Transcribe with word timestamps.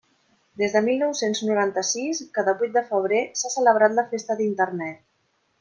Des 0.61 0.71
de 0.77 0.79
mil 0.85 0.95
nou-cents 1.01 1.41
noranta-sis, 1.49 2.23
cada 2.39 2.57
vuit 2.63 2.75
de 2.81 2.85
febrer, 2.89 3.23
s'ha 3.43 3.55
celebrat 3.59 3.97
la 4.01 4.09
Festa 4.15 4.39
d'Internet. 4.41 5.03